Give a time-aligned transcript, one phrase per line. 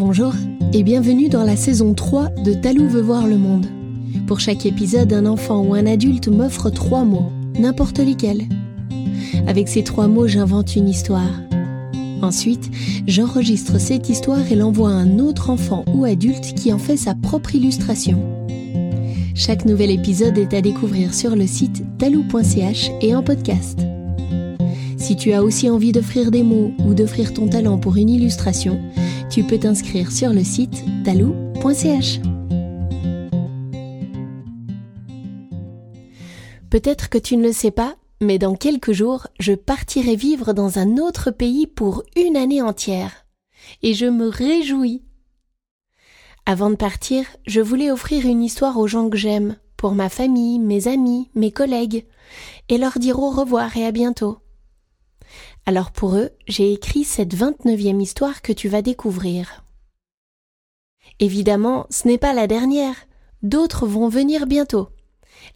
[0.00, 0.32] Bonjour
[0.72, 3.66] et bienvenue dans la saison 3 de Talou veut voir le monde.
[4.26, 8.48] Pour chaque épisode, un enfant ou un adulte m'offre trois mots, n'importe lesquels.
[9.46, 11.42] Avec ces trois mots, j'invente une histoire.
[12.22, 12.70] Ensuite,
[13.06, 17.14] j'enregistre cette histoire et l'envoie à un autre enfant ou adulte qui en fait sa
[17.14, 18.18] propre illustration.
[19.34, 23.78] Chaque nouvel épisode est à découvrir sur le site talou.ch et en podcast.
[24.96, 28.80] Si tu as aussi envie d'offrir des mots ou d'offrir ton talent pour une illustration,
[29.30, 32.18] tu peux t'inscrire sur le site talou.ch.
[36.68, 40.78] Peut-être que tu ne le sais pas, mais dans quelques jours, je partirai vivre dans
[40.78, 43.24] un autre pays pour une année entière.
[43.82, 45.02] Et je me réjouis.
[46.44, 50.58] Avant de partir, je voulais offrir une histoire aux gens que j'aime, pour ma famille,
[50.58, 52.04] mes amis, mes collègues,
[52.68, 54.38] et leur dire au revoir et à bientôt.
[55.66, 59.64] Alors pour eux, j'ai écrit cette 29e histoire que tu vas découvrir.
[61.18, 62.96] Évidemment, ce n'est pas la dernière.
[63.42, 64.88] D'autres vont venir bientôt.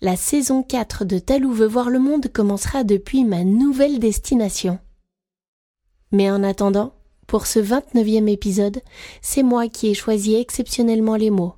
[0.00, 4.78] La saison 4 de Talou veut voir le monde commencera depuis ma nouvelle destination.
[6.12, 6.94] Mais en attendant,
[7.26, 8.82] pour ce 29e épisode,
[9.20, 11.54] c'est moi qui ai choisi exceptionnellement les mots.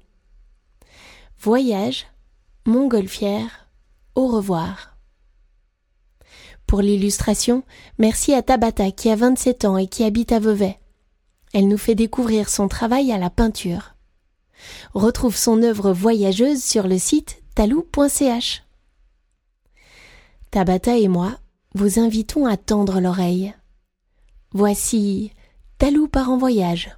[1.40, 2.06] Voyage,
[2.64, 3.68] montgolfière,
[4.14, 4.95] au revoir.
[6.66, 7.62] Pour l'illustration,
[7.98, 10.78] merci à Tabata qui a 27 ans et qui habite à Vevey.
[11.52, 13.94] Elle nous fait découvrir son travail à la peinture.
[14.94, 18.64] Retrouve son œuvre voyageuse sur le site talou.ch.
[20.50, 21.38] Tabata et moi
[21.74, 23.54] vous invitons à tendre l'oreille.
[24.52, 25.32] Voici
[25.78, 26.96] Talou part en voyage.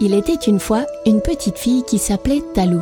[0.00, 2.80] Il était une fois une petite fille qui s'appelait Talou.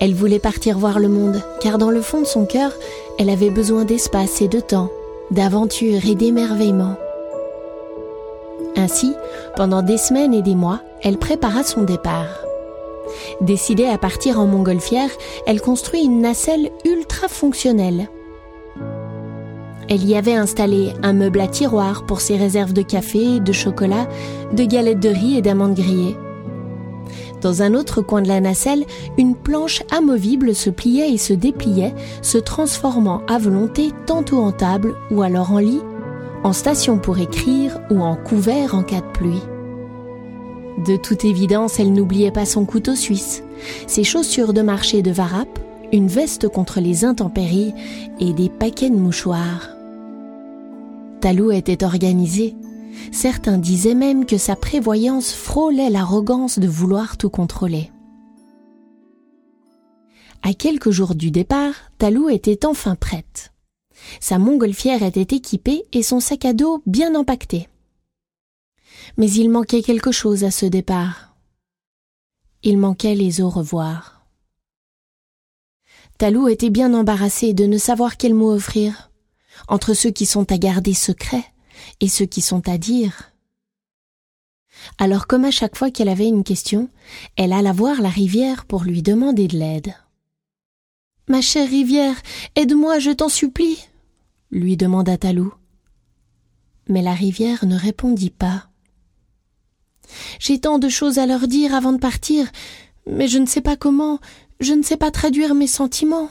[0.00, 2.72] Elle voulait partir voir le monde, car dans le fond de son cœur,
[3.18, 4.90] elle avait besoin d'espace et de temps,
[5.30, 6.96] d'aventure et d'émerveillement.
[8.76, 9.12] Ainsi,
[9.56, 12.44] pendant des semaines et des mois, elle prépara son départ.
[13.40, 15.10] Décidée à partir en montgolfière,
[15.46, 18.08] elle construit une nacelle ultra fonctionnelle.
[19.88, 24.06] Elle y avait installé un meuble à tiroir pour ses réserves de café, de chocolat,
[24.52, 26.16] de galettes de riz et d'amandes grillées.
[27.40, 28.84] Dans un autre coin de la nacelle,
[29.16, 34.94] une planche amovible se pliait et se dépliait, se transformant à volonté tantôt en table
[35.10, 35.80] ou alors en lit,
[36.44, 39.42] en station pour écrire ou en couvert en cas de pluie.
[40.84, 43.42] De toute évidence, elle n'oubliait pas son couteau suisse,
[43.86, 45.58] ses chaussures de marché de varap,
[45.92, 47.74] une veste contre les intempéries
[48.20, 49.77] et des paquets de mouchoirs.
[51.20, 52.54] Talou était organisé.
[53.10, 57.90] Certains disaient même que sa prévoyance frôlait l'arrogance de vouloir tout contrôler.
[60.42, 63.52] À quelques jours du départ, Talou était enfin prête.
[64.20, 67.68] Sa montgolfière était équipée et son sac à dos bien empaqueté.
[69.16, 71.34] Mais il manquait quelque chose à ce départ.
[72.62, 74.24] Il manquait les au revoir.
[76.16, 79.07] Talou était bien embarrassé de ne savoir quel mot offrir
[79.66, 81.44] entre ceux qui sont à garder secret
[82.00, 83.32] et ceux qui sont à dire.
[84.98, 86.88] Alors comme à chaque fois qu'elle avait une question,
[87.36, 89.94] elle alla voir la rivière pour lui demander de l'aide.
[91.28, 92.16] Ma chère rivière,
[92.56, 93.78] aide-moi, je t'en supplie,
[94.50, 95.52] lui demanda Talou.
[96.88, 98.68] Mais la rivière ne répondit pas.
[100.38, 102.50] J'ai tant de choses à leur dire avant de partir,
[103.06, 104.20] mais je ne sais pas comment,
[104.60, 106.30] je ne sais pas traduire mes sentiments.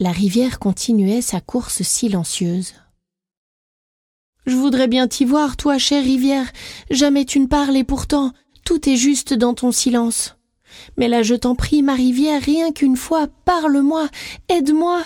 [0.00, 2.74] La rivière continuait sa course silencieuse.
[4.46, 6.52] Je voudrais bien t'y voir, toi, chère rivière.
[6.88, 8.32] Jamais tu ne parles et pourtant
[8.64, 10.36] tout est juste dans ton silence.
[10.96, 14.08] Mais là, je t'en prie, ma rivière, rien qu'une fois, parle-moi,
[14.48, 15.02] aide-moi.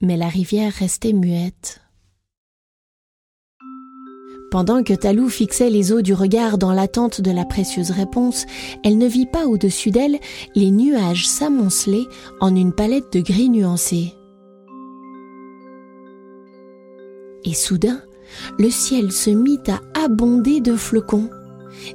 [0.00, 1.80] Mais la rivière restait muette.
[4.56, 8.46] Pendant que Talou fixait les eaux du regard dans l'attente de la précieuse réponse,
[8.84, 10.18] elle ne vit pas au-dessus d'elle
[10.54, 12.06] les nuages s'amonceler
[12.40, 14.14] en une palette de gris nuancé.
[17.44, 18.00] Et soudain,
[18.58, 21.28] le ciel se mit à abonder de flocons.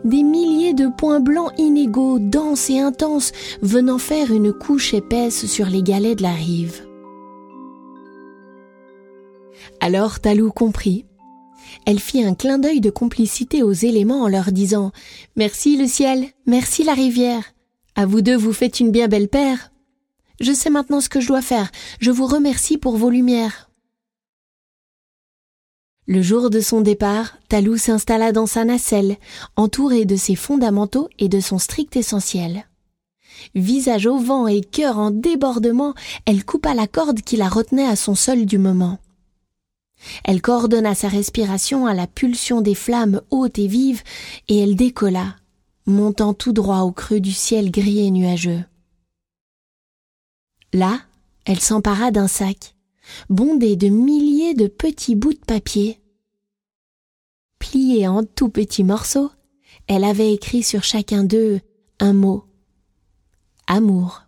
[0.06, 3.32] Des milliers de points blancs inégaux, denses et intenses,
[3.64, 6.86] venant faire une couche épaisse sur les galets de la rive.
[9.80, 11.06] Alors Talou comprit
[11.86, 14.92] elle fit un clin d'œil de complicité aux éléments en leur disant
[15.36, 17.44] Merci le ciel, merci la rivière.
[17.96, 19.72] À vous deux vous faites une bien belle paire.
[20.40, 21.72] Je sais maintenant ce que je dois faire.
[22.00, 23.70] Je vous remercie pour vos lumières.
[26.08, 29.18] Le jour de son départ, Talou s'installa dans sa nacelle,
[29.56, 32.66] entourée de ses fondamentaux et de son strict essentiel.
[33.56, 35.94] Visage au vent et cœur en débordement,
[36.26, 39.00] elle coupa la corde qui la retenait à son sol du moment.
[40.24, 44.04] Elle coordonna sa respiration à la pulsion des flammes hautes et vives,
[44.48, 45.36] et elle décolla,
[45.86, 48.64] montant tout droit au creux du ciel gris et nuageux.
[50.74, 51.02] Là,
[51.46, 52.76] elle s'empara d'un sac,
[53.30, 56.00] bondé de milliers de petits bouts de papier.
[57.60, 59.32] Pliés en tout petits morceaux,
[59.88, 61.60] elle avait écrit sur chacun d'eux
[62.00, 62.46] un mot.
[63.68, 64.24] Amour,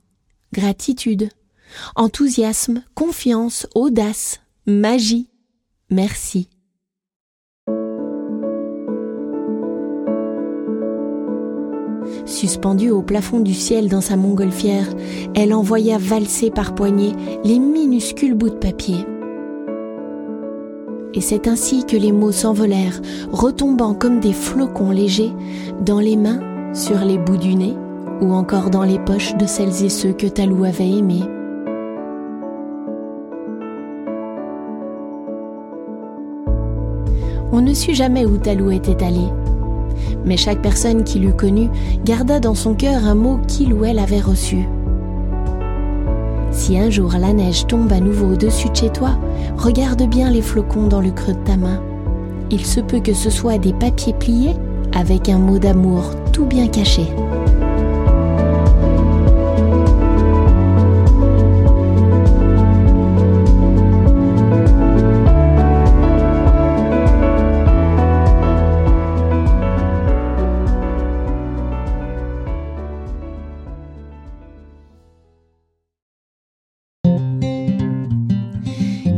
[0.52, 1.30] gratitude,
[1.96, 5.30] enthousiasme, confiance, audace, magie,
[5.90, 6.50] merci.
[12.26, 14.88] Suspendue au plafond du ciel dans sa montgolfière,
[15.36, 17.14] elle envoya valser par poignées
[17.44, 19.06] les minuscules bouts de papier.
[21.14, 23.00] Et c'est ainsi que les mots s'envolèrent,
[23.32, 25.32] retombant comme des flocons légers
[25.82, 26.40] dans les mains,
[26.74, 27.76] sur les bouts du nez,
[28.22, 31.24] ou encore dans les poches de celles et ceux que Talou avait aimés.
[37.54, 39.30] On ne sut jamais où Talou était allé
[40.26, 41.70] mais chaque personne qui l'eût connu
[42.06, 44.68] garda dans son cœur un mot qu'il ou elle avait reçu.
[46.52, 49.18] Si un jour la neige tombe à nouveau au-dessus de chez toi,
[49.58, 51.82] regarde bien les flocons dans le creux de ta main.
[52.52, 54.56] Il se peut que ce soit des papiers pliés
[54.96, 57.08] avec un mot d'amour tout bien caché.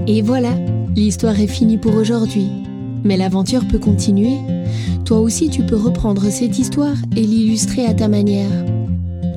[0.08, 0.52] Et voilà,
[0.96, 2.48] l'histoire est finie pour aujourd'hui.
[3.04, 4.38] Mais l'aventure peut continuer.
[5.04, 8.50] Toi aussi, tu peux reprendre cette histoire et l'illustrer à ta manière.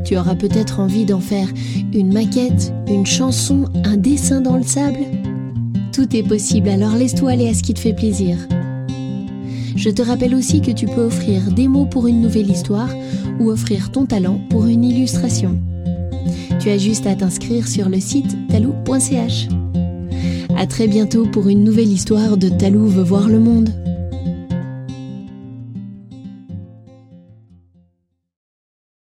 [0.05, 1.49] Tu auras peut-être envie d'en faire
[1.93, 5.01] une maquette, une chanson, un dessin dans le sable.
[5.93, 8.37] Tout est possible, alors laisse-toi aller à ce qui te fait plaisir.
[9.77, 12.91] Je te rappelle aussi que tu peux offrir des mots pour une nouvelle histoire
[13.39, 15.59] ou offrir ton talent pour une illustration.
[16.61, 19.49] Tu as juste à t'inscrire sur le site talou.ch.
[20.59, 23.71] À très bientôt pour une nouvelle histoire de Talou veut voir le monde.